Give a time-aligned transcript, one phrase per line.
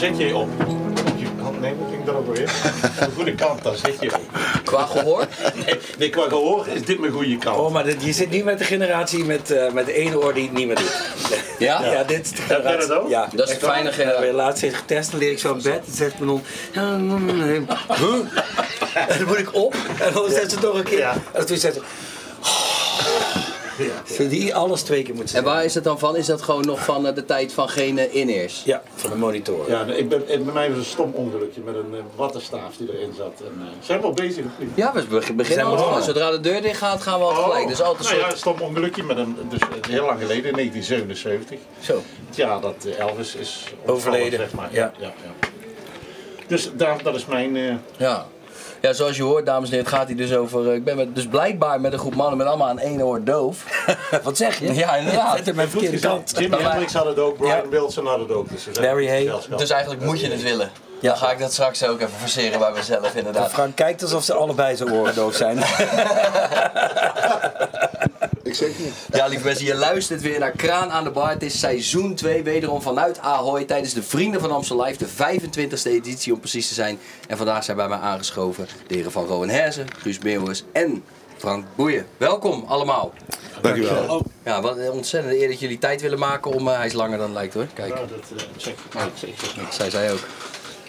[0.00, 0.48] zit je op.
[1.60, 2.46] Nee, hoe ging dat ook weer?
[2.98, 4.20] De goede kant, daar zit je op.
[4.64, 5.26] Qua gehoor?
[5.66, 7.58] Nee, nee, qua gehoor is dit mijn goede kant.
[7.58, 10.34] Oh, maar dit- je zit niet met de generatie met, eh, met de ene oor
[10.34, 11.00] die het niet meer doet.
[11.58, 11.84] Ja?
[11.84, 12.88] Ja, dit is de Heb jij generatie.
[12.88, 13.08] dat ook?
[13.08, 13.28] Ja.
[13.32, 14.22] Dat is een fijne generatie.
[14.24, 15.80] weer laatst eens getest, dan leer ik zo in bed.
[15.86, 17.66] Dan zegt mijn hond, ja, mm, mm, mm.
[17.88, 18.14] Huh?
[19.08, 20.98] En dan moet ik op en dan zet ze het nog een keer.
[20.98, 21.14] Ja.
[21.32, 21.80] En toen zegt ze,
[24.14, 25.50] Zo die alles twee keer moet En zeggen.
[25.52, 26.16] waar is het dan van?
[26.16, 28.62] Is dat gewoon nog van eh, de tijd van geen eh, in-ears?
[28.64, 29.70] Ja, van de monitor.
[29.70, 33.12] Ja, ik ben, bij mij was een stom ongelukje met een uh, wattenstaaf die erin
[33.16, 33.32] zat.
[33.40, 34.70] En, uh, zijn we al bezig of niet?
[34.74, 35.74] Ja, we be- beginnen Zijn al.
[35.74, 36.02] begonnen.
[36.02, 37.68] Zodra de deur dicht gaat, gaan we al gelijk.
[37.68, 38.26] Dus altijd nou soort...
[38.26, 41.58] ja, een stom ongelukje met een, dus is heel lang geleden, in 1977.
[41.80, 42.02] Zo.
[42.34, 44.38] Ja, dat eh, Elvis is Overleden.
[44.38, 44.68] Zeg maar.
[44.72, 44.92] Ja.
[44.98, 45.48] ja, ja.
[46.46, 47.56] Dus daar, dat is mijn...
[47.56, 48.26] eh, Ja.
[48.80, 50.68] Ja, zoals je hoort, dames en heren, het gaat hier dus over.
[50.68, 53.24] eh, Ik ben met, dus blijkbaar met een groep mannen met allemaal aan één oor
[53.24, 53.64] doof.
[54.22, 54.74] Wat zeg je?
[54.74, 55.46] Ja, inderdaad.
[55.46, 56.48] Er mijn verkeerde kant.
[56.48, 57.68] Mij- Hendrix had het ook, Brian Ja.
[57.68, 58.48] Wilson had het ook.
[58.48, 59.32] Dus Barry Hay.
[59.56, 60.70] Dus eigenlijk moet je het willen.
[61.00, 63.50] Dan ga ik dat straks ook even verseren bij mezelf, inderdaad.
[63.50, 65.58] Frank kijkt alsof ze allebei zo oordoof zijn.
[68.42, 68.92] Ik zeg niet.
[69.12, 71.28] Ja, lieve mensen, je luistert weer naar Kraan aan de Bar.
[71.28, 73.64] Het is seizoen 2, wederom vanuit Ahoy.
[73.64, 76.98] Tijdens de Vrienden van Amstel Live, de 25e editie om precies te zijn.
[77.28, 81.04] En vandaag zijn bij mij aangeschoven de heren van Rowan Herzen, Guus Meeuwis en
[81.36, 82.06] Frank Boeien.
[82.16, 83.12] Welkom allemaal.
[83.62, 84.22] Dankjewel.
[84.44, 86.68] Ja, wat een ontzettende eer dat jullie tijd willen maken om...
[86.68, 87.88] eh, hij is langer dan het lijkt hoor, kijk.
[87.94, 88.94] Ja, dat eh, zeg ik.
[88.94, 89.74] maar ik zeg het niet.
[89.74, 90.20] Zij zei ook.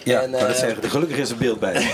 [0.04, 0.90] Ja, En, dat eh, zeggen.
[0.90, 1.74] Gelukkig is er beeld bij.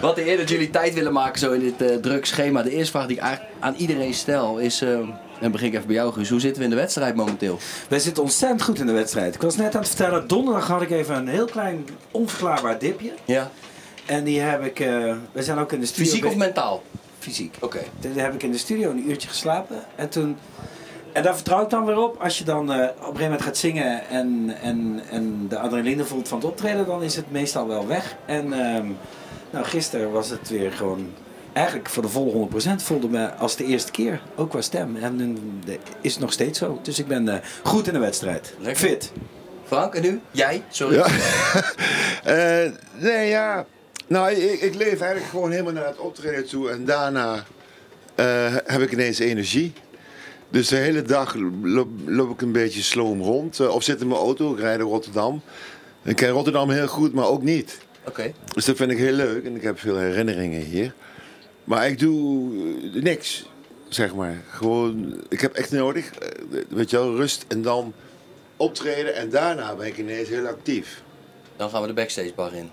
[0.00, 2.62] Wat de eer dat jullie tijd willen maken zo in dit eh druk schema.
[2.62, 4.80] De eerste vraag die ik eigenlijk aan iedereen stel is...
[4.82, 4.98] eh,
[5.40, 6.28] dan begin ik even bij jou Guus.
[6.28, 7.58] Hoe zitten we in de wedstrijd momenteel?
[7.88, 9.34] Wij zitten ontzettend goed in de wedstrijd.
[9.34, 13.12] Ik was net aan het vertellen, donderdag had ik even een heel klein onverklaarbaar dipje.
[13.24, 13.50] Ja.
[14.06, 14.78] En die heb ik,
[15.32, 16.10] we zijn ook in de studio.
[16.10, 16.82] Fysiek of mentaal?
[17.18, 17.56] Fysiek.
[17.60, 17.78] Oké.
[18.00, 19.76] Toen heb ik in de studio een uurtje geslapen.
[19.96, 20.36] En toen.
[21.12, 22.20] En daar vertrouw ik dan weer op.
[22.20, 26.04] Als je dan eh, op een gegeven moment gaat zingen en, en, en de adrenaline
[26.04, 28.16] voelt van het optreden, dan is het meestal wel weg.
[28.26, 28.86] En ehm,
[29.50, 31.10] nou, gisteren was het weer gewoon.
[31.52, 34.20] Eigenlijk voor de volle 100% voelde me als de eerste keer.
[34.36, 34.96] Ook qua stem.
[34.96, 36.78] En eh, is het nog steeds zo.
[36.82, 38.54] Dus ik ben eh, goed in de wedstrijd.
[38.58, 38.88] Lekker.
[38.88, 39.12] Fit.
[39.66, 40.20] Frank, en nu?
[40.30, 40.62] Jij?
[40.68, 40.96] Sorry.
[40.96, 41.06] Ja.
[42.22, 43.66] Eh, nee, ja.
[44.06, 46.70] Nou, ik, ik leef eigenlijk gewoon helemaal naar het optreden toe.
[46.70, 47.44] En daarna
[48.14, 49.72] eh, heb ik ineens energie.
[50.52, 53.60] Dus de hele dag loop, loop ik een beetje sloom rond.
[53.60, 55.42] eh, of zit in mijn auto, ik rijd naar Rotterdam.
[56.02, 57.78] Ik ken Rotterdam heel goed, maar ook niet.
[58.06, 58.32] Oké.
[58.54, 60.94] Dus dat vind ik heel leuk en ik heb veel herinneringen hier.
[61.64, 62.50] Maar ik doe
[62.94, 63.48] eh, niks,
[63.88, 64.42] zeg maar.
[64.50, 66.28] Gewoon, ik heb echt nodig, eh,
[66.68, 67.92] weet je wel, rust en dan
[68.56, 69.14] optreden.
[69.14, 71.02] En daarna ben ik ineens heel actief.
[71.56, 72.70] Dan gaan we de backstage bar in.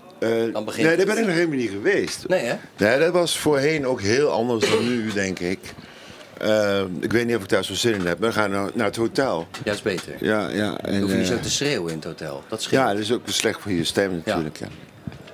[0.52, 2.28] Dan begint nee, daar ben ik nog helemaal niet geweest.
[2.28, 2.54] Nee hè?
[2.76, 5.58] Nee, dat was voorheen ook heel anders dan nu, denk ik.
[6.40, 8.18] Eh, ik weet niet of ik daar zo zin in heb.
[8.18, 9.46] We gaan naar, naar het hotel.
[9.64, 10.14] Ja, is beter.
[10.20, 10.70] Ja, ja.
[10.70, 12.42] Dan En, hoef je niet zo eh, te schreeuwen in het hotel.
[12.48, 12.82] Dat scheelt.
[12.82, 14.58] ja, dat is ook slecht voor je stem natuurlijk.
[14.58, 14.66] Ja.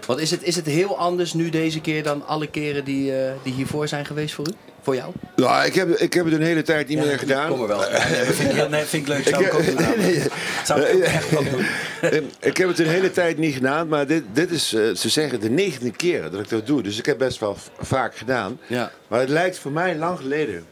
[0.06, 3.32] Want is het, is het heel anders nu deze keer dan alle keren die, eh,
[3.42, 4.52] die hiervoor zijn geweest voor u?
[4.82, 5.12] Voor jou?
[5.36, 7.50] Nou, ik heb, ik heb het een hele tijd niet meer gedaan.
[7.50, 7.90] Kom er wel.
[7.90, 9.28] Ja, nee, vind ik, nee, vind ik leuk.
[9.28, 9.76] Zou ik ook doen.
[10.04, 10.22] Nee,
[10.64, 11.66] Zou ik ook echt wel doen.
[12.40, 15.50] Ik heb het een hele tijd niet gedaan, maar dit, dit is, ze zeggen, de
[15.50, 16.82] negende keer dat ik dat doe.
[16.82, 18.60] Dus ik heb best wel vaak gedaan.
[18.66, 18.92] Ja.
[19.08, 20.66] Maar het lijkt voor mij lang geleden.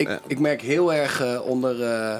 [0.00, 2.18] Ik, ik merk heel erg eh, onder, eh,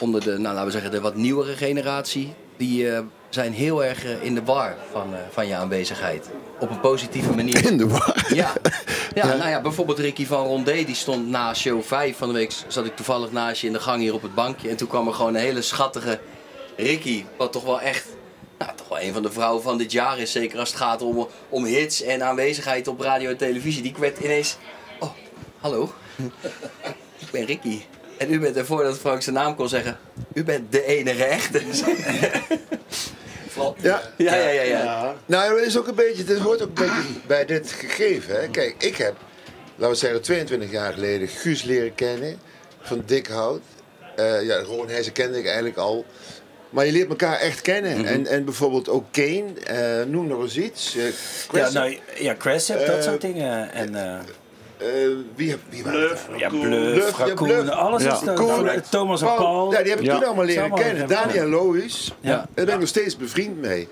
[0.00, 2.34] onder de, nou, laten we zeggen, de wat nieuwere generatie.
[2.56, 6.30] Die eh, zijn heel erg in de war van, van je aanwezigheid.
[6.60, 7.66] Op een positieve manier.
[7.66, 8.20] In de war.
[8.34, 8.52] Ja.
[9.14, 12.52] ja, nou ja, bijvoorbeeld Ricky van Rondé, die stond na show 5 van de week,
[12.66, 14.68] zat ik toevallig naast je in de gang hier op het bankje.
[14.68, 16.18] En toen kwam er gewoon een hele schattige
[16.76, 18.06] Ricky, wat toch wel echt,
[18.58, 20.32] nou toch wel een van de vrouwen van dit jaar is.
[20.32, 23.82] Zeker als het gaat om, om hits en aanwezigheid op radio en televisie.
[23.82, 24.56] Die werd ineens,
[24.98, 25.10] oh,
[25.60, 25.92] hallo,
[27.32, 27.80] ben Ricky.
[28.18, 29.98] En u bent ervoor dat Frank zijn naam kon zeggen,
[30.34, 31.60] u bent de enige echte.
[33.82, 34.02] Ja.
[34.16, 34.62] ja, ja, ja.
[34.62, 35.14] ja.
[35.26, 38.40] Nou, het is ook een beetje, dit hoort ook een beetje bij dit gegeven.
[38.40, 38.48] Hè.
[38.48, 39.14] Kijk, ik heb,
[39.76, 42.38] laten we zeggen, 22 jaar geleden Guus leren kennen.
[42.80, 43.60] Van Dikhout.
[44.16, 46.04] Eh ja, Ron Heijzen kende ik eigenlijk al.
[46.70, 48.04] Maar je leert elkaar echt kennen.
[48.06, 50.96] en, en bijvoorbeeld ook Kane, eh, noem nog eens iets.
[50.96, 51.10] Eh, Ja,
[51.48, 53.72] Chris- nou, ja, Cressip, dat Eh, soort dingen.
[53.72, 53.94] En,
[54.82, 56.48] eh eh, wie, wie Bluff, ja.
[56.48, 57.68] Bluff, ja, Bluff.
[57.70, 58.12] alles Ja.
[58.20, 58.34] is er.
[58.34, 58.68] Cool.
[58.90, 59.72] Thomas en Paul.
[59.72, 60.14] Ja, die heb ik Ja.
[60.14, 61.08] toen allemaal leren Allemaal kennen.
[61.08, 62.14] Daniel Lois.
[62.20, 62.30] Ja.
[62.54, 63.88] Daar ben ik nog steeds bevriend mee.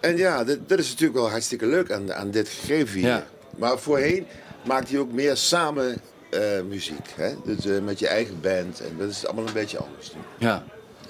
[0.00, 3.08] En ja, dat, dat is natuurlijk wel hartstikke leuk aan, aan dit gegeven hier.
[3.08, 3.24] Ja.
[3.58, 4.26] Maar voorheen
[4.66, 6.00] maakte hij ook meer samen
[6.30, 7.06] eh, muziek.
[7.16, 7.34] Hè?
[7.44, 8.80] Dus eh, met je eigen band.
[8.80, 10.46] En dat is allemaal een beetje anders nu.
[10.46, 10.62] ja.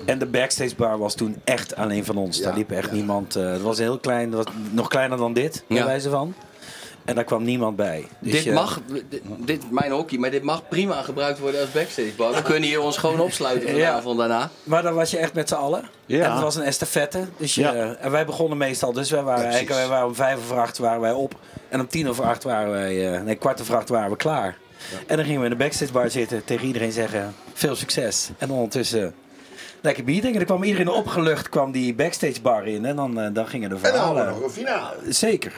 [0.06, 2.38] En de backstage bar was toen echt alleen van ons.
[2.38, 2.92] Ja, Daar liep echt ja.
[2.94, 3.34] niemand.
[3.34, 5.84] het was heel klein, was nog kleiner dan dit, bij Ja.
[5.84, 6.34] wijze van.
[7.04, 8.06] En daar kwam niemand bij.
[8.20, 11.72] Dus dit je- mag, dit, dit- mijn hockey, maar dit mag prima gebruikt worden als
[11.72, 12.34] backstage bar.
[12.34, 13.86] We kunnen hier ons gewoon opsluiten Ja.
[13.88, 14.50] vanavond daarna.
[14.64, 15.82] Maar dan was je echt met z'n allen.
[16.06, 16.24] Ja.
[16.24, 17.24] En het was een estafette.
[17.36, 17.94] Dus je, Ja.
[18.00, 18.92] en wij begonnen meestal.
[18.92, 21.34] Dus wij waren, eigenlijk, wij waren om vijf over acht waren wij op.
[21.68, 23.14] En om tien over acht waren wij...
[23.14, 24.56] eh, nee, kwart over acht waren we klaar.
[25.06, 26.44] En dan gingen we in de backstage bar zitten.
[26.44, 27.34] Tegen iedereen zeggen...
[27.52, 28.28] Veel succes.
[28.38, 29.14] En ondertussen...
[29.82, 30.38] Lekker bier drinken.
[30.46, 31.48] Dan kwam iedereen opgelucht.
[31.48, 32.84] kwam die backstage bar in.
[32.84, 34.40] En dan, eh, dan gingen de En dan hadden we verhalen.
[34.40, 34.94] nog een finale.
[35.12, 35.52] Zeker.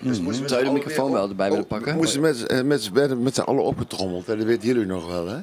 [0.00, 1.96] Dus moesten we Zou je de microfoon wel erbij willen op- pakken?
[1.96, 4.28] Moesten met, eh, met, met, met z'n allen opgetrommeld.
[4.28, 5.38] En dat weten jullie nog wel, hè?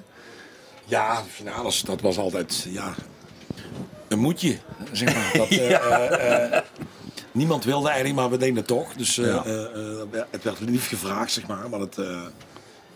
[0.86, 2.94] Ja, de finales, dat was altijd ja,
[4.08, 4.58] een moedje.
[4.92, 5.32] Zeg maar.
[5.38, 6.62] dat, eh, eh,
[7.32, 8.94] niemand wilde eigenlijk, maar we deden het toch.
[8.94, 9.44] Dus eh, Ja.
[9.46, 9.64] eh,
[10.02, 11.70] eh, het werd niet gevraagd, zeg maar.
[11.70, 12.22] Maar het, eh,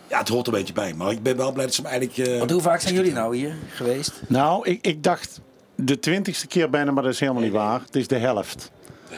[0.08, 0.94] ja, het hoort een beetje bij.
[0.94, 2.38] Maar ik ben wel blij dat ze hem eigenlijk...
[2.38, 4.12] Want hoe vaak zijn jullie nou hier geweest?
[4.26, 5.40] Nou, ik, ik dacht
[5.74, 7.80] de twintigste keer bijna, maar dat is helemaal niet waar.
[7.86, 8.70] Het is de helft.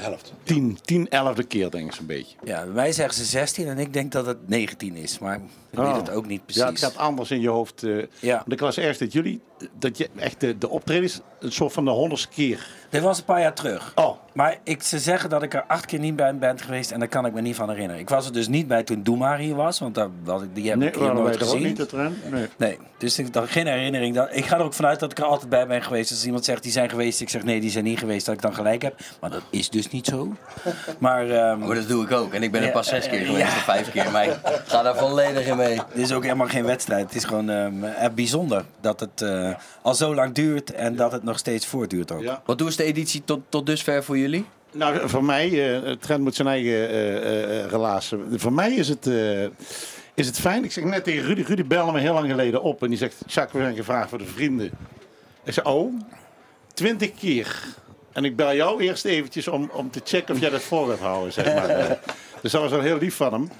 [0.03, 0.33] Helft.
[0.43, 2.37] Tien, tien elfde keer denk ik zo'n beetje.
[2.45, 5.19] Ja, bij mij zeggen ze 16 en ik denk dat het 19 is.
[5.19, 5.41] Maar
[5.73, 5.87] ik Oh.
[5.97, 6.63] weet het ook niet precies.
[6.63, 7.83] Ja, het gaat anders in je hoofd.
[7.83, 8.03] eh.
[8.21, 8.37] Ja.
[8.37, 9.41] Want ik was ergens dat jullie,
[9.79, 12.67] dat je echt de, de optredens een soort van de honderdste keer.
[12.91, 13.93] Dit was een paar jaar terug.
[13.95, 16.99] Oh, Maar ik, ze zeggen dat ik er acht keer niet bij ben geweest en
[16.99, 18.01] daar kan ik me niet van herinneren.
[18.01, 20.55] Ik was er dus niet bij toen Doe maar hier was, want daar was ik,
[20.55, 21.63] die heb nee, ik hier wij nooit ook gezien.
[21.63, 22.17] niet, ren?
[22.31, 22.47] Nee.
[22.57, 24.15] Nee, dus ik had geen herinnering.
[24.15, 26.11] Dat, ik ga er ook vanuit dat ik er altijd bij ben geweest.
[26.11, 28.43] Als iemand zegt die zijn geweest, ik zeg nee, die zijn niet geweest, dat ik
[28.43, 29.01] dan gelijk heb.
[29.21, 30.33] Maar dat is dus niet zo.
[30.99, 32.33] Maar ehm, Maar dat doe ik ook.
[32.33, 33.57] En ik ben er pas zes keer geweest ja.
[33.57, 34.11] of vijf keer.
[34.11, 35.77] Maar ik ga daar volledig in mee.
[35.95, 37.05] dit is ook helemaal geen wedstrijd.
[37.05, 41.13] Het is gewoon ehm, eh, bijzonder dat het eh, al zo lang duurt en dat
[41.13, 42.23] het nog steeds voortduurt ook.
[42.23, 42.43] Ja.
[42.45, 44.47] Wat is de editie tot, tot dusver voor jullie?
[44.73, 48.19] Nou, voor mij, eh Trent moet zijn eigen eh, eh, eh, relatie.
[48.31, 49.43] Voor mij is het, eh,
[50.15, 50.65] is het fijn.
[50.65, 53.17] Ik zeg net tegen Rudy, Rudy belde me heel lang geleden op en die zegt,
[53.27, 54.71] Jacques, we zijn gevraagd voor de vrienden.
[55.45, 55.95] Ik zei, oh,
[56.75, 57.65] twintig keer.
[58.13, 60.99] En ik bel jou eerst eventjes om, om te checken of jij dat voor gaat
[60.99, 61.99] houden, zeg maar.
[62.43, 63.51] Dus dat was wel heel lief van hem.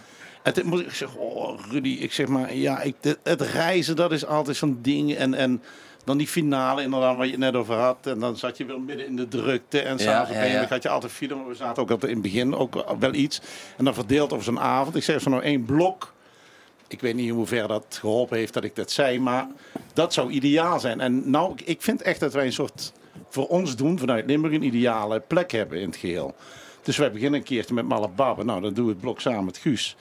[0.43, 3.97] En toen moest ik zeggen, oh Rudy, ik zeg maar, ja, ik, het, het reizen,
[3.97, 5.15] dat is altijd zo'n ding.
[5.15, 5.63] En, en
[6.05, 8.07] dan die finale, inderdaad, wat je het net over had.
[8.07, 9.81] En dan zat je weer midden in de drukte.
[9.81, 10.67] En s'avonds ja, ja.
[10.69, 13.41] had je altijd file, maar we zaten ook altijd in het begin ook wel iets.
[13.77, 14.97] En dan verdeeld over zo'n avond.
[14.97, 16.13] Ik zeg, er nou één blok
[16.93, 19.47] ik weet niet in hoeverre dat geholpen heeft dat ik dat zei, maar
[19.93, 21.01] dat zou ideaal zijn.
[21.01, 22.93] En nou, ik vind echt dat wij een soort,
[23.29, 26.35] voor ons doen, vanuit Limburg, een ideale plek hebben in het geheel.
[26.83, 28.45] Dus wij beginnen een keertje met Malababbe.
[28.45, 29.97] Nou, dan doen we het blok samen met Guus.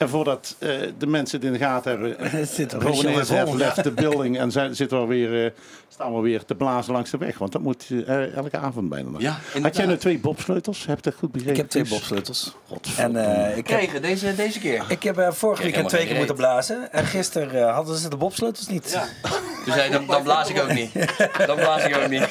[0.00, 0.68] En voordat eh,
[0.98, 3.56] de mensen het in de gaten hebben, zit er have vol.
[3.56, 5.50] left the building en zijn, zitten we weer, eh,
[5.88, 7.38] staan we weer te blazen langs de weg.
[7.38, 9.20] Want dat moet eh, elke avond bijna nog.
[9.20, 10.86] Ja, Had jij nou twee bobsleutels?
[10.86, 11.54] Heb je dat goed begrepen?
[11.54, 12.44] Ik heb twee bobsleutels.
[12.44, 13.20] En Godverdomme.
[13.20, 14.84] eh, ik heb Kregen deze, deze keer.
[14.88, 16.92] Ik heb vorig Ik heb weekend helemaal twee keer moeten blazen.
[16.92, 18.92] En gisteren hadden ze de bobsleutels niet.
[18.92, 19.00] Toen
[19.66, 20.92] zei hij, dan, dan blaas ik ook niet.
[21.46, 22.22] Dan blaas ik ook niet.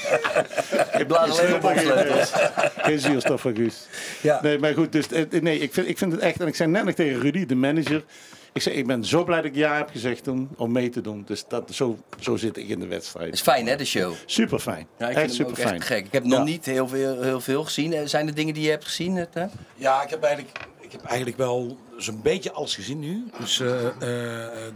[0.97, 2.31] Ik blaas alleen op opsleutels.
[2.77, 3.87] Geen zuurstof van Guus.
[4.21, 4.39] Ja.
[4.41, 6.39] Nee, maar goed, dus eh, nee, ik vind, ik vind het echt.
[6.41, 8.03] En ik zei net nog tegen Rudy, de manager.
[8.53, 11.01] Ik zei, ik ben zo blij dat ik ja heb gezegd toen om mee te
[11.01, 11.23] doen.
[11.25, 13.33] Dus dat, zo, zo zit ik in de wedstrijd.
[13.33, 14.13] is fijn hè, de show.
[14.25, 14.87] Super fijn.
[14.97, 15.79] Ja, ik echt vind hem ook super fijn.
[15.81, 16.05] echt gek.
[16.05, 16.43] Ik heb nog Ja.
[16.43, 17.93] niet heel veel, heel veel gezien.
[17.93, 19.15] Eh, Zijn er dingen die je hebt gezien?
[19.15, 19.45] Het, hè?
[19.75, 20.57] Ja, ik heb eigenlijk,
[20.89, 23.25] ik heb eigenlijk wel zo'n beetje alles gezien nu.
[23.39, 23.93] Dus eh, eh,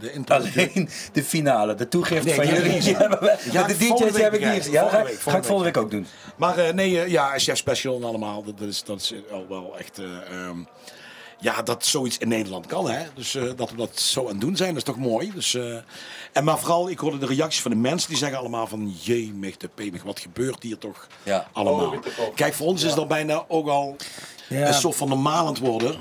[0.00, 0.22] de.
[0.26, 2.82] Alleen de finale, de toegift Nee, van jullie.
[3.52, 4.64] Ja, de DJ's heb ik niet.
[4.64, 6.06] Ja, ga, week, ga ik volgende week ook doen.
[6.36, 9.98] Maar eh, nee, ja, Chef Special en allemaal, dat, is, dat is al wel echt...
[9.98, 10.58] eh, ehm,
[11.44, 13.04] ja, dat zoiets in Nederland kan, hè.
[13.14, 15.30] Dus eh, dat we dat zo aan het doen zijn, dat is toch mooi.
[15.34, 15.76] Dus, eh,
[16.32, 18.94] en maar vooral, ik hoorde de reacties van de mensen, die zeggen allemaal van...
[19.00, 21.46] Jee, de pemig, wat gebeurt hier toch Ja.
[21.52, 21.94] allemaal?
[22.34, 23.96] Kijk, voor ons is dat bijna ook al
[24.48, 24.66] Ja.
[24.66, 25.96] een soort van normaal aan het worden.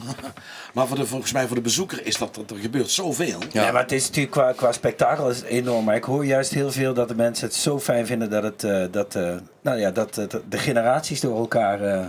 [0.73, 3.39] Maar voor de, volgens mij voor de bezoeker is dat, dat er gebeurt zoveel.
[3.51, 3.71] Ja.
[3.71, 5.83] maar het is natuurlijk qua, qua spektakel is het enorm.
[5.85, 8.63] Maar ik hoor juist heel veel dat de mensen het zo fijn vinden dat, het,
[8.63, 10.13] eh, dat, eh, nou ja, dat
[10.49, 12.05] de generaties door elkaar eh,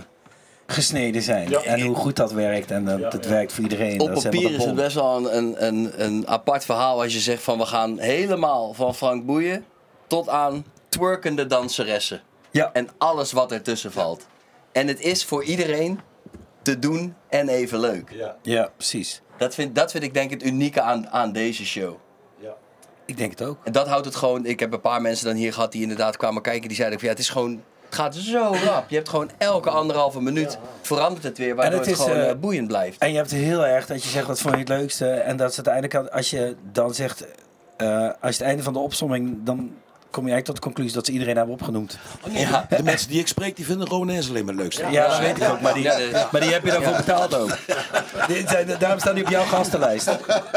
[0.65, 1.53] gesneden zijn.
[1.53, 3.99] En hoe goed dat werkt en dat het werkt voor iedereen.
[3.99, 7.19] Op dat papier is het best wel een, een, een, een apart verhaal als je
[7.19, 9.65] zegt van we gaan helemaal van Frank Boeien
[10.07, 12.21] tot aan twerkende danseressen.
[12.51, 12.69] Ja.
[12.73, 14.27] En alles wat ertussen valt.
[14.71, 15.99] En het is voor iedereen
[16.61, 18.15] te doen en even leuk.
[18.41, 19.21] Ja, precies.
[19.37, 21.95] Dat vind, dat vind ik denk ik het unieke aan, aan deze show.
[23.05, 23.57] Ik denk het ook.
[23.63, 24.45] En dat houdt het gewoon.
[24.45, 26.67] Ik heb een paar mensen dan hier gehad die inderdaad kwamen kijken.
[26.67, 27.63] Die zeiden van ja, het is gewoon.
[27.85, 28.89] Het gaat zo rap.
[28.89, 31.55] Je hebt gewoon elke anderhalve minuut verandert het weer.
[31.55, 32.97] Waardoor het gewoon eh, eh, boeiend blijft.
[33.01, 35.09] En je hebt heel erg dat je zegt wat vond je het leukste.
[35.09, 37.25] En dat is uiteindelijk als je dan zegt.
[37.77, 39.37] eh, als je het einde van de opsomming.
[39.43, 39.71] dan
[40.15, 41.97] kom je eigenlijk tot de conclusie dat ze iedereen hebben opgenoemd.
[42.29, 42.65] Ja.
[42.69, 44.85] De mensen die ik spreek, die vinden Ronaise alleen maar het leukste.
[44.91, 45.61] Ja, dat weet ik ook.
[45.61, 45.83] Maar die,
[46.31, 47.57] maar die heb je daarvoor betaald ook.
[48.27, 50.05] Die zijn, daarom staan die op jouw gastenlijst.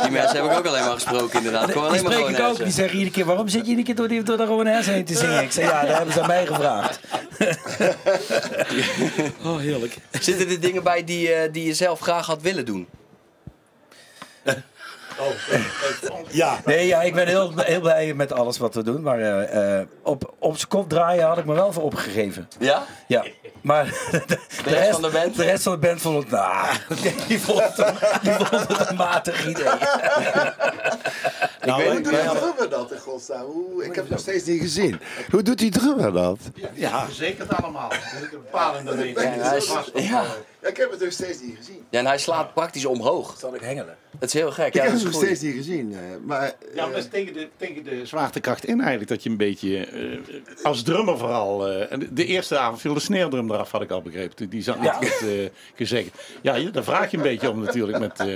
[0.03, 1.71] Die mensen heb ik ook alleen maar gesproken inderdaad.
[1.71, 2.57] Gewoon Die spreek ik ook.
[2.57, 5.05] Die zeggen iedere keer, waarom zit je iedere keer door, die, door de Rowanese heen
[5.05, 5.43] te zingen?
[5.43, 7.01] Ik zeg, ja, daar hebben ze aan mij gevraagd.
[9.45, 9.97] Oh, heerlijk.
[10.21, 12.87] Zitten er dingen bij die, eh, die je zelf graag had willen doen?
[16.31, 16.61] Ja.
[16.65, 19.03] Nee, ja, ik ben heel, heel blij met alles wat we doen.
[19.03, 22.49] Maar eh, eh, op, op zijn kop draaien had ik me wel voor opgegeven.
[22.59, 22.85] Ja?
[23.07, 23.25] Ja,
[23.61, 24.23] maar de,
[24.65, 25.37] de rest van de band?
[25.37, 26.67] De rest van de band vond het, nou,
[27.29, 29.65] die vond het, een- die vond het een matig idee.
[31.65, 33.45] Nou, weet- Hoe doet die drummer dat in godsnaam?
[33.45, 35.01] Hoe- Ik heb het nog steeds niet gezien.
[35.31, 36.39] Hoe doet die drummer dat?
[36.75, 37.05] ja.
[37.05, 37.89] Verzekerd allemaal.
[37.89, 39.23] Dat is een bepalende reden.
[40.03, 40.25] Ja,
[40.63, 40.69] ja.
[40.69, 41.85] Ik heb het nog steeds niet gezien.
[41.91, 43.37] ja, en hij slaat praktisch omhoog.
[43.39, 43.97] Zal ik hengelen?
[44.19, 44.67] Dat is heel gek.
[44.67, 45.93] Ik Ja, heb het is nog steeds niet gezien.
[45.93, 49.11] eh, Maar, Ja, maar eh, dat is tegen de, tegen de zwaartekracht in eigenlijk.
[49.11, 51.69] Dat je een beetje, eh, als drummer vooral...
[51.69, 54.49] eh, en de eerste avond viel de sneerdrum eraf, had ik al begrepen.
[54.49, 56.09] Die zat niet goed eh, gezegd.
[56.43, 57.99] Ja, je- daar vraag je een beetje om natuurlijk.
[57.99, 58.29] Met, eh,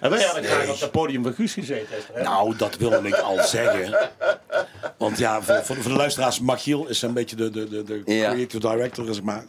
[0.00, 1.96] en wij hadden graag op het podium van Guus gezeten.
[2.12, 2.22] Hè?
[2.22, 4.10] Nou, dat wilde ik al zeggen.
[4.98, 8.02] Want ja, voor, voor, voor de luisteraars, Machiel is een beetje de, de, de, de
[8.04, 8.30] Ja.
[8.32, 9.44] creative director, zeg maar.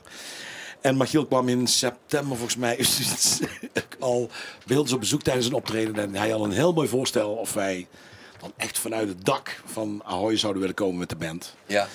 [0.88, 2.80] En Machiel kwam in september, volgens mij,
[4.00, 4.30] al
[4.66, 5.96] bij ons op bezoek tijdens een optreden.
[5.96, 7.88] En hij had een heel mooi voorstel of wij
[8.40, 11.56] dan echt vanuit het dak van Ahoy zouden willen komen met de band.
[11.66, 11.88] Ja.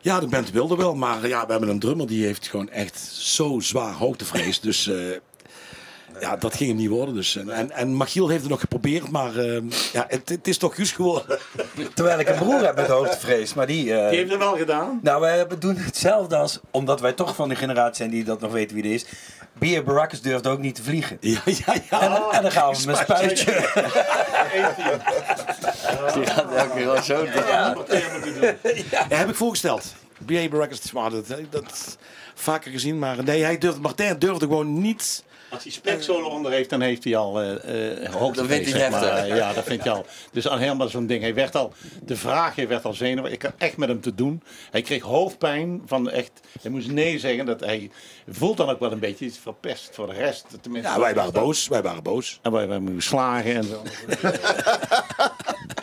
[0.00, 2.98] Ja, de band wilde wel, maar ja, we hebben een drummer die heeft gewoon echt
[3.12, 4.60] zo zwaar hoogtevrees.
[4.60, 4.96] Dus eh,
[6.20, 7.14] ja, dat ging hem niet worden.
[7.14, 9.60] Dus, en, en, en Machiel heeft het nog geprobeerd, maar eh,
[9.92, 11.38] ja, het, het is toch Guus geworden.
[11.94, 13.94] Terwijl ik een broer heb met hoogtevrees, maar die...
[13.94, 14.98] eh, Die heeft het wel gedaan.
[15.02, 18.52] Nou, wij doen hetzelfde als, omdat wij toch van de generatie zijn die dat nog
[18.52, 19.04] weten wie het is.
[19.58, 21.16] Bier Baracus durft ook niet te vliegen.
[21.20, 22.00] Ja, ja, ja.
[22.00, 23.52] En, en dan gaan we met spuitje.
[26.14, 27.24] Die gaat elke keer gewoon zo.
[27.24, 27.74] Ja,
[29.08, 29.94] heb ik voorgesteld.
[30.26, 30.48] B.A.
[30.48, 31.98] Baracus, maar dat, dat
[32.34, 32.98] vaker gezien.
[32.98, 35.24] Maar nee, hij durfde, Martijn durfde gewoon niet.
[35.50, 37.48] Als hij speksolo onder heeft, dan heeft hij al uh,
[38.34, 39.36] vindt hij het heftig.
[39.36, 40.06] Ja, dat vindt hij al.
[40.32, 41.22] Dus al helemaal zo'n ding.
[41.22, 43.34] Hij werd al, de vraag hij werd al zenuwachtig.
[43.34, 44.42] Ik had echt met hem te doen.
[44.70, 47.46] Hij kreeg hoofdpijn van echt, hij moest nee zeggen.
[47.46, 47.90] Dat hij
[48.28, 50.46] voelt dan ook wel een beetje iets verpest voor de rest.
[50.60, 51.68] Tenminste, Ja, wij waren boos.
[51.68, 52.38] Wij waren boos.
[52.42, 53.82] En wij, wij moesten slagen en zo.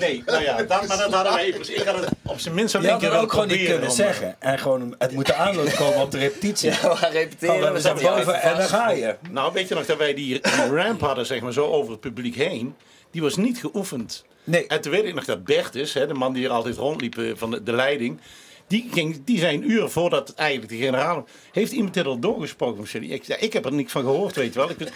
[0.00, 1.76] Nee, nou ja, maar dat hadden wij even.
[1.76, 3.90] Ik had het op zijn minst Je één keer ook gewoon niet kunnen om, eh,
[3.90, 4.36] zeggen.
[4.38, 6.70] En gewoon het moeten aanloop komen op de repetitie.
[6.70, 7.72] Ja, we gaan repeteren.
[7.72, 9.16] We zijn boven en dan ga je.
[9.30, 12.34] Nou, weet je nog dat wij die, ramp hadden, zeg maar, zo over het publiek
[12.34, 12.74] heen.
[13.10, 14.24] Die was niet geoefend.
[14.44, 14.66] Nee.
[14.66, 17.32] En toen weet ik nog dat Bertus, hè, de man die hier altijd rondliep eh,
[17.34, 18.20] van de, de leiding.
[18.66, 21.26] Die, ging, die zijn uur voordat het eigenlijk de generaal...
[21.52, 23.10] Heeft iemand dit al doorgesproken?
[23.10, 24.70] Ik, ik heb er niks van gehoord, weet je wel.
[24.70, 24.92] Ik,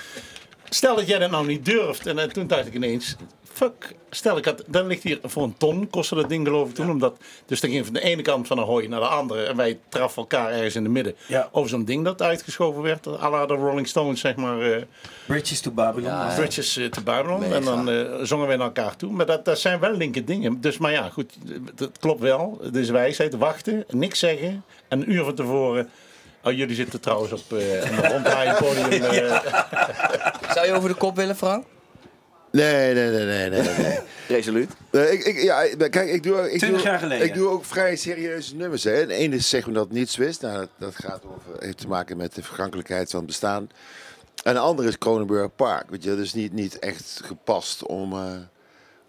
[0.69, 2.07] stel dat jij dat nou niet durft.
[2.07, 3.17] En, en toen dacht ik ineens...
[3.57, 6.75] Fuck, stel ik had, dan ligt hier voor een ton, kostte dat ding geloof ik
[6.75, 6.91] toen.
[6.91, 9.45] Omdat, dus dan ging van de ene kant van een hooi naar de andere.
[9.45, 11.15] En wij traffen elkaar ergens in de midden.
[11.27, 11.49] Ja.
[11.53, 13.07] Over zo'n ding dat uitgeschoven werd.
[13.07, 14.61] à la de Rolling Stones, zeg maar.
[14.61, 14.83] eh,
[15.27, 16.11] Bridges to Babylon.
[16.11, 17.41] Ja, Bridges eh, to Babylon.
[17.41, 17.55] Mega.
[17.55, 19.13] En dan eh, zongen we naar elkaar toe.
[19.13, 20.61] Maar dat, dat zijn wel linker dingen.
[20.61, 21.35] Dus, maar ja, goed.
[21.77, 22.59] Het klopt wel.
[22.63, 23.35] Het is wijsheid.
[23.35, 23.85] Wachten.
[23.89, 24.65] Niks zeggen.
[24.89, 25.89] En een uur van tevoren...
[26.43, 28.91] Oh, jullie zitten trouwens op eh, een ronddraaiend podium.
[29.03, 29.41] eh,
[30.55, 31.65] Zou je over de kop willen, Frank?
[32.57, 33.77] Nee, nee, nee, nee, nee.
[33.79, 33.99] nee.
[34.29, 34.71] Resoluut.
[34.93, 37.27] Nee, ik, ik, ja, kijk, ik doe, ik, 20 doe, jaar geleden.
[37.27, 38.85] ik doe ook vrij serieuze nummers.
[38.85, 39.01] Hè.
[39.01, 40.41] En de ene is zeg maar dat niets wist.
[40.43, 43.71] Nou, dat, dat gaat over, heeft te maken met de vergankelijkheid van het bestaan.
[44.45, 45.91] En de andere is Kronenburg Park.
[45.91, 48.31] Weet je, dus niet, niet echt gepast om, eh,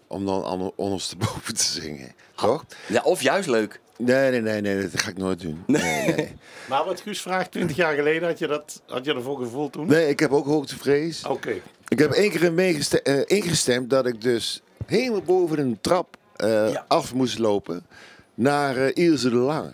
[0.06, 2.12] om dan an- ondersteboven te zingen.
[2.34, 2.64] Toch?
[2.86, 3.80] Ja, of juist leuk.
[3.96, 5.62] Nee, nee, nee, nee, dat ga ik nooit doen.
[5.66, 6.36] Nee, nee.
[6.68, 9.86] maar wat Guus vraagt, 20 jaar geleden, had je, dat, had je ervoor gevoeld toen?
[9.86, 11.24] nee ik heb ook hoogtevrees.
[11.24, 11.54] Oké.
[11.88, 16.84] Ik heb één keer eh, ingestemd dat ik dus helemaal boven een trap eh, Ja.
[16.88, 17.86] af moest lopen
[18.34, 19.72] naar eh Ilse de Lange.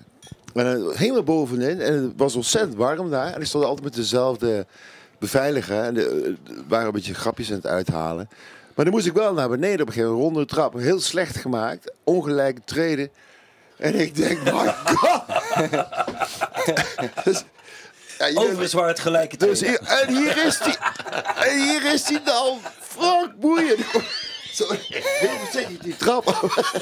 [0.54, 3.32] En, helemaal bovenin en het was ontzettend warm daar.
[3.32, 4.66] En ik stond altijd met dezelfde
[5.18, 6.34] beveiliger en de,
[6.68, 8.28] waren een beetje grapjes aan het uithalen.
[8.74, 10.74] Maar dan moest ik wel naar beneden op een gegeven moment, ronde trap.
[10.74, 13.08] Heel slecht gemaakt, ongelijke treden.
[13.76, 15.22] En ik denk, my god!
[17.24, 17.44] dus,
[18.18, 20.74] ja, Overigens waren het gelijke dus hier, en hier is die.
[21.36, 22.58] En hier is die dan.
[22.80, 23.76] Frank Boeien.
[24.56, 26.72] Heel voorzichtig die trap af.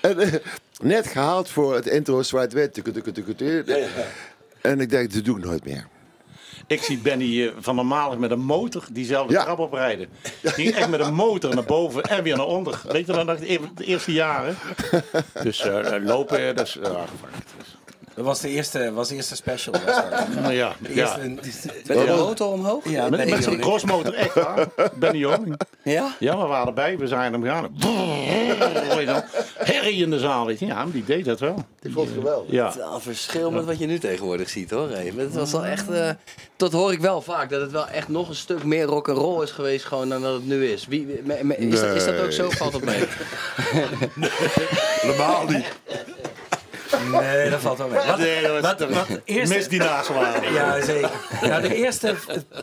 [0.00, 0.32] En, eh,
[0.82, 2.74] net gehaald voor het intro Zwart Wit.
[2.74, 3.64] Tuku, tuku, tuku, tuku.
[4.60, 5.86] En ik denk, dat doe ik nooit meer.
[6.66, 9.42] Ik zie Benny van normaal met een motor diezelfde Ja.
[9.44, 10.08] trap oprijden.
[10.42, 12.80] Die ging echt met een motor naar boven en weer naar onder.
[12.88, 14.56] Weet je dan nog de, de eerste jaren?
[15.42, 16.72] Dus eh, lopen, dat is...
[16.82, 17.76] ja, fuck.
[18.18, 19.74] Dat was de eerste, was de eerste special.
[19.84, 20.28] Was dat.
[20.42, 21.18] nou ja, De ja.
[21.18, 22.88] eerste, Met de motor omhoog?
[22.90, 24.66] ja, Met, zo'n crossmotor, echt waar.
[25.00, 25.60] Benny Joling.
[25.82, 26.14] Ja?
[26.18, 26.98] Ja, we waren erbij.
[26.98, 27.70] We zijn hem gaan.
[27.78, 29.22] Je wel.
[29.54, 30.46] Herrie in de zaal.
[30.46, 30.66] Weet je.
[30.66, 31.64] Ja, maar die deed dat wel.
[31.82, 32.50] Ik vond het geweldig.
[32.52, 32.64] Ja.
[32.64, 34.90] Het is wel een verschil met wat je nu tegenwoordig ziet hoor.
[34.90, 35.12] Hey.
[35.16, 35.90] Het was wel echt.
[35.90, 36.10] eh,
[36.56, 37.50] dat hoor ik wel vaak.
[37.50, 40.22] Dat het wel echt nog een stuk meer rock and roll is geweest gewoon dan
[40.22, 40.86] dat het nu is.
[40.86, 42.50] Wie, wie- me- me- is, dat, is dat ook zo?
[42.50, 43.04] Valt dat mee?
[45.00, 45.64] Helemaal niet.
[47.12, 48.06] Nee, dat valt wel mee.
[48.06, 49.82] Wat, Nee, dat was- wat, wat eerste, Mis die.
[49.82, 51.10] Ja, zeker.
[51.42, 52.14] Nou, de eerste,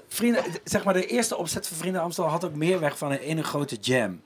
[0.08, 3.18] vrienden, zeg maar, de eerste opzet van Vrienden Amstel had ook meer weg van een
[3.20, 4.22] ene grote jam.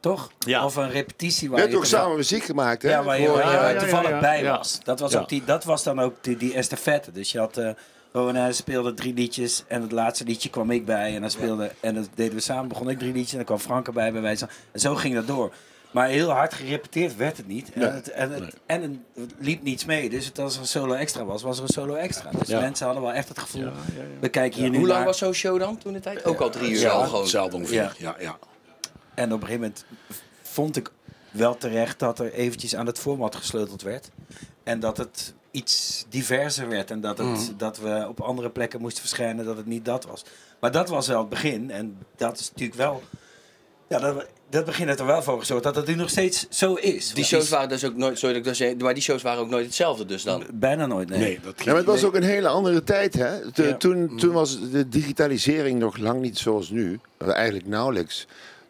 [0.00, 0.30] Toch?
[0.38, 0.64] Ja.
[0.64, 2.88] Of een repetitie waar je toch toch- samen muziek gemaakt, hè?
[2.90, 4.20] Ja, waar je, Voor- waar je ja, ja, toevallig ja.
[4.20, 4.78] bij was.
[4.84, 5.18] Dat was, Ja.
[5.20, 7.12] ook die, dat was dan ook die, die estafette.
[7.12, 7.56] Dus je had...
[7.56, 7.70] eh
[8.12, 11.14] Rona speelde drie liedjes en het laatste liedje kwam ik bij.
[11.14, 12.68] En dan speelde en dat deden we samen.
[12.68, 15.14] Begon ik drie liedjes en dan kwam Frank erbij bij wijze van- En zo ging
[15.14, 15.52] dat door.
[15.90, 17.72] Maar heel hard gerepeteerd werd het niet.
[17.72, 20.10] En, het, en, het, en het liep niets mee.
[20.10, 22.30] Dus het, als er een solo extra was, was er een solo extra.
[22.30, 22.60] Dus Ja.
[22.60, 23.68] mensen hadden wel echt het gevoel...
[24.20, 26.24] We kijken hier nu Hoe lang naar- was zo'n show dan toen de tijd?
[26.24, 27.20] Ook al drie uur Ja, al gewoon.
[27.20, 27.76] Hetzelfde ongeveer.
[27.76, 27.92] Ja.
[27.98, 28.16] Ja.
[28.20, 28.38] Ja,
[29.14, 29.84] En op een gegeven moment
[30.42, 30.90] vond ik
[31.30, 34.10] wel terecht dat er eventjes aan het format gesleuteld werd.
[34.64, 36.90] En dat het iets diverser werd.
[36.90, 40.24] En dat, het, dat we op andere plekken moesten verschijnen, dat het niet dat was.
[40.60, 41.70] Maar dat was wel het begin.
[41.70, 43.02] En dat is natuurlijk wel...
[43.88, 46.74] Ja, dat, dat begin heeft er wel voor gezorgd dat het nu nog steeds zo
[46.74, 47.12] is.
[47.12, 49.48] Die shows waren dus ook nooit, sorry dat ik dat maar die shows waren ook
[49.50, 50.44] nooit hetzelfde dus dan.
[50.52, 51.18] Bijna nooit, nee.
[51.18, 53.52] Nee, dat Ja, maar het was ook een hele andere tijd, hè?
[53.52, 53.76] Te- Ja.
[53.76, 57.00] toen, toen was de digitalisering nog lang niet zoals nu.
[57.18, 58.26] Eigenlijk nauwelijks.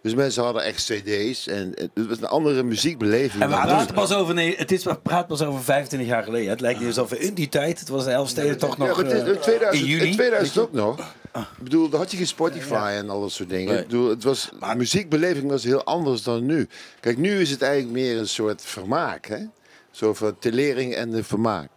[0.09, 3.43] Dus mensen hadden echt cd's en het was een andere muziekbeleving.
[3.43, 6.23] En we dan praten pas over, nee, het is, we praten pas over 25 jaar
[6.23, 6.51] geleden.
[6.51, 9.15] Het lijkt niet alsof in die tijd, het was de Elfsteden toch nog maar het
[9.15, 10.07] is- eh, in 2000, in juli.
[10.07, 10.99] in 2000 ook nog.
[11.35, 13.73] Ik bedoel, daar had je geen Spotify en al dat soort dingen.
[13.73, 13.83] Nee.
[13.83, 16.69] Ik bedoel, het was, muziekbeleving was heel anders dan nu.
[17.01, 19.27] Kijk, nu is het eigenlijk meer een soort vermaak.
[19.27, 19.39] Hè?
[19.91, 21.69] Zo van telering en de vermaak.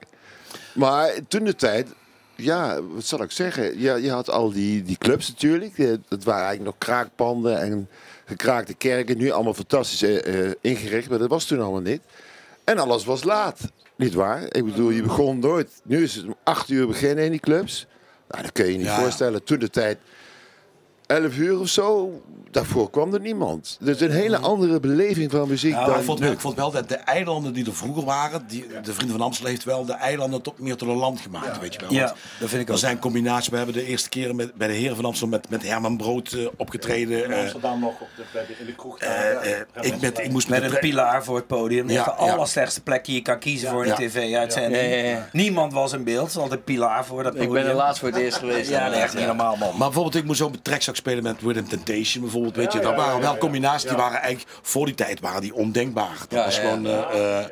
[0.74, 1.88] Maar toen de tijd,
[2.36, 3.80] ja, wat zal ik zeggen?
[3.80, 5.78] Ja, je had al die, die clubs natuurlijk.
[5.78, 7.90] Eh, Dat waren eigenlijk nog kraakpanden en
[8.32, 9.18] gekraakte kerken.
[9.18, 12.02] Nu allemaal fantastisch eh, eh, ingericht, maar dat was toen allemaal niet.
[12.64, 13.60] En alles was laat.
[13.96, 14.44] Niet waar?
[14.44, 15.70] Ik bedoel, je begon nooit.
[15.84, 17.88] Nu is het om acht uur beginnen in die clubs.
[18.30, 19.00] Nou, dat kun je je niet Ja.
[19.02, 19.44] voorstellen.
[19.44, 19.98] Toen de tijd
[21.12, 23.78] 11 uur of zo, daarvoor kwam er niemand.
[23.80, 26.72] Dus een hele andere beleving van muziek Ja, dan ik vond, wel, ik vond wel
[26.72, 29.94] dat de eilanden die er vroeger waren, die, de Vrienden van Amstel heeft wel de
[29.94, 31.92] eilanden tot meer tot een land gemaakt, weet je wel.
[31.94, 33.50] Ja, dat vind ik Er zijn combinaties.
[33.50, 36.32] We hebben de eerste keer met, bij de Heren van Amstel met, met Herman Brood
[36.32, 37.24] eh, opgetreden.
[37.24, 39.00] In eh, Amsterdam nog op de, bij de- in de kroeg.
[39.00, 41.90] eh, eh, ik, met, ik moest Met met een pilaar voor het podium.
[41.90, 42.32] Ja, de ja.
[42.32, 43.96] allerslechtste plek die je kan kiezen voor een Ja.
[43.96, 44.84] tv-uitzending.
[44.84, 45.30] Ja, ja, ja.
[45.32, 46.34] Niemand was in beeld.
[46.34, 47.54] Er altijd pilaar voor dat Ik podium.
[47.62, 48.70] ben er laatst voor het eerst geweest.
[48.70, 49.70] Ja, echt niet normaal, man.
[49.70, 52.56] Maar bijvoorbeeld, ik moest zo een trekzak spelen met Rhythm Temptation bijvoorbeeld.
[52.56, 56.16] Weet je, dat waren wel combinaties die waren eigenlijk voor die tijd waren die ondenkbaar.
[56.20, 56.86] Dat Ja, was gewoon.
[56.86, 57.46] eh, eh,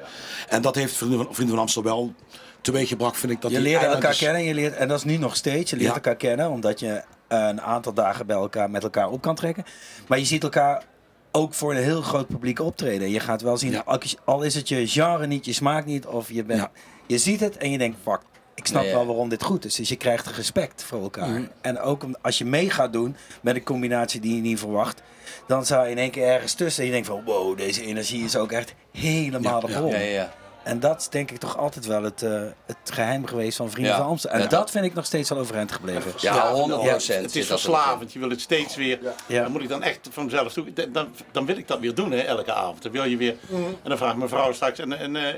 [0.49, 2.13] en dat heeft Vrienden van, Vrienden van Amstel wel
[2.62, 3.41] teweeggebracht, vind ik.
[3.41, 4.43] Dat Je leerde elkaar kennen.
[4.43, 5.71] Je leert, en dat is nu nog steeds.
[5.71, 9.21] Je leert elkaar kennen omdat je eh, een aantal dagen bij elkaar, met elkaar op
[9.21, 9.63] kan trekken.
[10.07, 10.83] Maar je ziet elkaar
[11.31, 13.09] ook voor een heel groot publiek optreden.
[13.09, 13.81] Je gaat wel zien, Ja.
[13.85, 16.59] al- al is het je genre niet, je smaak niet, of je bent...
[16.59, 16.71] Ja.
[17.07, 18.19] Je ziet het en je denkt, fuck,
[18.59, 19.75] ik snap wel waarom dit goed is.
[19.75, 21.27] Dus je krijgt respect voor elkaar.
[21.29, 21.43] Mhm.
[21.61, 25.01] En ook om- als je mee gaat doen met een combinatie die je niet verwacht...
[25.47, 27.23] dan zou je in één keer ergens tussen en je denkt van...
[27.25, 29.89] wow, deze energie is ook echt helemaal de bron.
[29.89, 30.33] Ja, ja, ja.
[30.63, 33.91] En dat is denk ik toch altijd wel het, eh, het geheim geweest van Vrienden
[33.91, 33.97] Ja.
[33.99, 34.39] van Amsterdam.
[34.39, 34.49] En Ja.
[34.49, 36.11] dat vind ik nog steeds wel overeind gebleven.
[36.17, 37.25] Ja, 100 procent.
[37.25, 38.13] Het is verslavend.
[38.13, 38.99] Je wil het steeds weer.
[39.25, 39.41] Ja.
[39.43, 40.65] Dan moet ik dan echt van mezelf toe.
[40.91, 42.83] Dan, dan wil ik dat weer doen, hè, elke avond.
[42.83, 43.35] Dan wil je weer.
[43.83, 44.79] En dan vraagt mijn vrouw straks.
[44.79, 45.35] En, en eh, eh,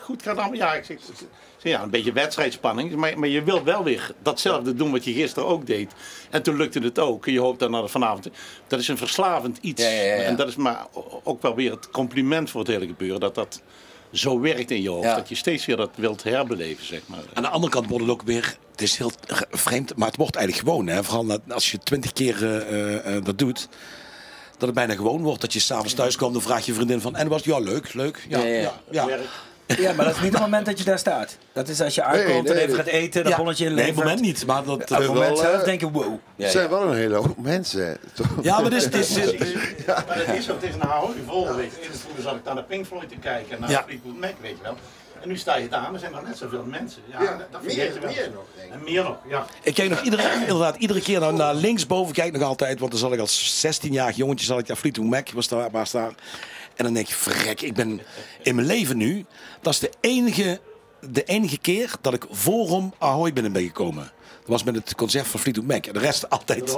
[0.00, 0.54] goed gaat allemaal.
[0.56, 0.98] Ja, ik zeg,
[1.58, 2.94] zeg, ja, een beetje wedstrijdspanning.
[2.94, 5.92] Maar, maar je wilt wel weer datzelfde doen wat je gisteren ook deed.
[6.30, 7.26] En toen lukte het ook.
[7.26, 8.28] Je hoopt dan naar vanavond.
[8.66, 9.82] Dat is een verslavend iets.
[9.82, 10.22] Ja, ja, ja, ja.
[10.22, 10.86] En dat is maar
[11.22, 13.20] ook wel weer het compliment voor het hele gebeuren.
[13.20, 13.62] Dat dat
[14.14, 15.04] zo werkt in je hoofd.
[15.04, 15.14] Ja.
[15.14, 17.22] Dat je steeds weer dat wilt herbeleven, zeg maar.
[17.32, 19.12] Aan de andere kant wordt het ook weer, het is heel
[19.50, 20.86] vreemd, maar het wordt eigenlijk gewoon.
[20.86, 21.04] Hè?
[21.04, 23.68] Vooral als je twintig keer eh, eh, eh, dat doet,
[24.52, 25.40] dat het bijna gewoon wordt.
[25.40, 27.54] Dat je s'avonds thuis komt, dan vraag je vriendin van, en was het?
[27.54, 28.26] Ja, leuk, leuk.
[28.28, 29.06] Ja, Ja, ja.
[29.06, 29.18] ja,
[29.66, 29.92] ja.
[29.92, 31.36] Maar dat is niet het moment dat je daar staat.
[31.52, 32.76] Dat is als je aankomt nee, en even nee.
[32.76, 33.38] gaat eten, dat Ja.
[33.38, 33.96] bonnetje Nee, inlevert.
[33.96, 34.46] op het moment niet.
[34.46, 36.14] Maar dat, Op het wel, moment zelf eh, denk je, wow.
[36.36, 37.98] Ja, Het zijn wel een hele hoop mensen.
[38.14, 38.26] toch?
[38.42, 39.52] ja, maar het is, het is, het is-
[39.86, 41.54] Maar het is zo, het is een houden vol.
[41.54, 41.86] Weet je.
[41.88, 43.82] Eerst vroeger zat ik naar de Pink Floyd te kijken, naar Ja.
[43.86, 44.76] Fleetwood Mac, weet je wel.
[45.22, 47.02] En nu sta je daar, er zijn nog net zoveel mensen.
[47.06, 48.10] Ja, Ja, dat, meer- je wel.
[48.10, 48.72] meer nog, denk ik.
[48.74, 49.46] En meer nog, ja.
[49.62, 53.00] Ik kijk nog iedere, inderdaad, iedere keer naar, naar linksboven, kijk nog altijd, want dan
[53.00, 56.12] zat ik als 16-jarig jongetje, zat ik daar Fleetwood Mac, was daar, was daar.
[56.76, 58.00] En dan denk je, verrek, ik ben
[58.42, 59.24] in mijn leven nu,
[59.60, 60.60] dat is de enige,
[61.00, 64.12] de enige keer dat ik voorom Ahoy binnen ben gekomen.
[64.38, 65.86] Dat was met het concert van Fleetwood Mac.
[65.86, 66.76] En de rest altijd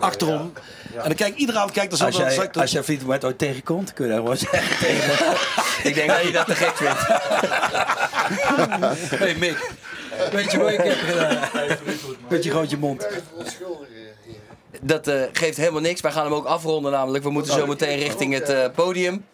[0.00, 0.52] achterom.
[0.94, 3.08] En dan kijk ik iedere avond, kijk, dan zat Als jij, dan- als jij Fleetwood
[3.08, 5.36] Mac ooit tegenkomt, kun je daar gewoon zeggen tegen
[5.82, 7.00] Ik denk dat je dat te gek vindt.
[9.22, 9.70] hey Mick,
[10.32, 11.48] Weet je wat ik heb gedaan?
[12.28, 13.06] Met je mond.
[14.86, 16.00] Dat eh, geeft helemaal niks.
[16.00, 17.24] Wij gaan hem ook afronden namelijk.
[17.24, 19.24] We moeten zo meteen richting het eh, podium.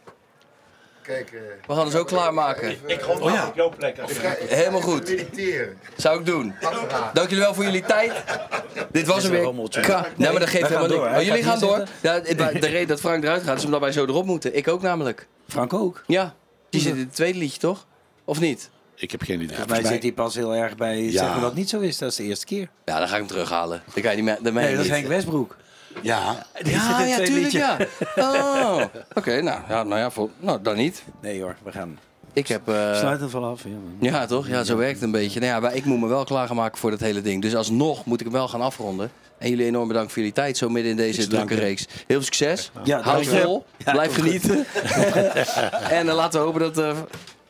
[1.03, 2.77] Kijk, eh, We gaan ons ook klaarmaken.
[2.87, 3.47] Ik rond Oh ja.
[3.47, 3.99] op jouw plek.
[3.99, 5.15] als je- Helemaal goed.
[5.97, 6.55] Zou ik doen.
[7.12, 8.12] Dank jullie wel voor jullie tijd.
[8.93, 10.07] Dit was hem een weer.
[10.17, 11.11] Nee, maar dat geeft helemaal door, niks.
[11.12, 11.83] Maar jullie gaan door.
[12.01, 14.57] Ja, het- de reden dat Frank eruit gaat is omdat wij zo erop moeten.
[14.57, 15.27] Ik ook namelijk.
[15.49, 16.03] Frank ook.
[16.07, 16.35] Ja.
[16.71, 17.87] Die zit in het tweede liedje, toch?
[18.25, 18.71] Of niet?
[19.03, 19.57] Ik heb geen idee.
[19.57, 21.11] Volgens mij zit hij pas heel erg bij Ja.
[21.11, 21.99] zeggen dat het niet zo is.
[21.99, 22.69] Dat is de eerste keer.
[22.85, 23.83] Ja, dan ga ik hem terughalen.
[23.95, 24.53] Dan kan je niet meer.
[24.53, 25.57] Nee, dat is Henk Westbroek.
[26.03, 27.77] Ja, Ja, ja, tweede tuurlijk, ja.
[28.17, 28.83] Oh,
[29.15, 29.41] oké.
[29.43, 31.03] nou, ja, nou ja, voor, nou, dan niet.
[31.21, 31.99] Nee hoor, we gaan.
[32.33, 32.69] Ik heb...
[32.69, 33.62] eh, Sluit het wel af.
[34.01, 34.49] Ja, ja, toch?
[34.49, 35.41] Ja, zo werkt het een beetje.
[35.41, 37.43] Nou ja, maar ik moet me wel klaar gaan maken voor dat hele ding.
[37.43, 39.11] Dus alsnog moet ik hem wel gaan afronden.
[39.38, 41.87] En jullie enorm bedankt voor jullie tijd zo midden in deze drukke reeks.
[41.88, 42.71] Heel veel succes.
[42.85, 43.43] Ja, Hou dank je.
[43.43, 43.65] vol.
[43.77, 44.67] Ja, Blijf genieten.
[45.99, 46.99] en dan laten we hopen dat uh,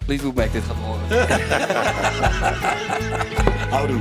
[0.05, 1.29] Fleetwood Mac dit gaat horen.
[3.71, 4.01] houdoe.